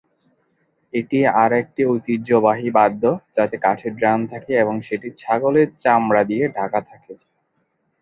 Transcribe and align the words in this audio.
এটি 0.93 1.19
আর 1.41 1.51
একটি 1.61 1.81
ঐতিহ্যবাহী 1.91 2.69
বাদ্য, 2.77 3.03
যাতে 3.37 3.55
কাঠের 3.57 3.93
ড্রাম 3.95 4.19
থাকে 4.31 4.51
এবং 4.63 4.75
সেটি 4.87 5.07
ছাগলের 5.19 5.67
চামড়া 5.83 6.23
দিয়ে 6.29 6.45
ঢাকা 6.57 6.79
থাকে। 6.89 7.13